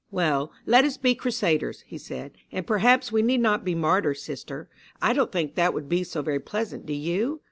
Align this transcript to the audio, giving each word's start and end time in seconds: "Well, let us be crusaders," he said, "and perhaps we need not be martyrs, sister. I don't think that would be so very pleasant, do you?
"Well, 0.09 0.51
let 0.65 0.83
us 0.83 0.97
be 0.97 1.13
crusaders," 1.13 1.83
he 1.85 1.99
said, 1.99 2.31
"and 2.51 2.65
perhaps 2.65 3.11
we 3.11 3.21
need 3.21 3.41
not 3.41 3.63
be 3.63 3.75
martyrs, 3.75 4.23
sister. 4.23 4.67
I 4.99 5.13
don't 5.13 5.31
think 5.31 5.53
that 5.53 5.75
would 5.75 5.87
be 5.87 6.03
so 6.03 6.23
very 6.23 6.39
pleasant, 6.39 6.87
do 6.87 6.93
you? 6.93 7.39